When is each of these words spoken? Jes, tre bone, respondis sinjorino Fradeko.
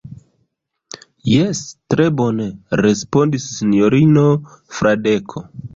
Jes, 1.33 1.61
tre 1.95 2.09
bone, 2.23 2.49
respondis 2.85 3.49
sinjorino 3.61 4.29
Fradeko. 4.77 5.51